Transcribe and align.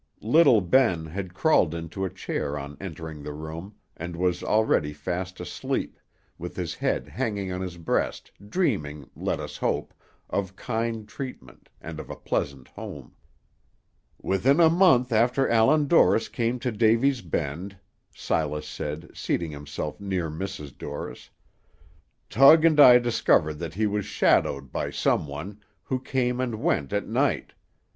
Little 0.23 0.61
Ben 0.61 1.05
had 1.05 1.35
crawled 1.35 1.75
into 1.75 2.03
a 2.05 2.09
chair 2.09 2.57
on 2.57 2.75
entering 2.81 3.21
the 3.21 3.33
room, 3.35 3.75
and 3.95 4.15
was 4.15 4.41
already 4.43 4.93
fast 4.93 5.39
asleep, 5.39 5.99
with 6.39 6.55
his 6.55 6.73
head 6.73 7.07
hanging 7.07 7.51
on 7.51 7.61
his 7.61 7.77
breast, 7.77 8.31
dreaming, 8.49 9.11
let 9.15 9.39
us 9.39 9.57
hope, 9.57 9.93
of 10.27 10.55
kind 10.55 11.07
treatment, 11.07 11.69
and 11.79 11.99
of 11.99 12.09
a 12.09 12.15
pleasant 12.15 12.67
home. 12.69 13.13
"Within 14.19 14.59
a 14.59 14.71
month 14.71 15.11
after 15.11 15.47
Allan 15.47 15.85
Dorris 15.85 16.29
came 16.29 16.57
to 16.61 16.71
Davy's 16.71 17.21
Bend," 17.21 17.77
Silas 18.15 18.67
said, 18.67 19.11
seating 19.13 19.51
himself 19.51 19.99
near 20.01 20.31
Mrs. 20.31 20.75
Dorris, 20.75 21.29
"Tug 22.27 22.65
and 22.65 22.79
I 22.79 22.97
discovered 22.97 23.59
that 23.59 23.75
he 23.75 23.85
was 23.85 24.07
shadowed 24.07 24.71
by 24.71 24.89
some 24.89 25.27
one, 25.27 25.59
who 25.83 25.99
came 25.99 26.39
and 26.41 26.55
went 26.55 26.91
at 26.91 27.07
night. 27.07 27.53